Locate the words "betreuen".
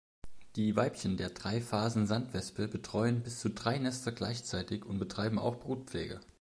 2.67-3.21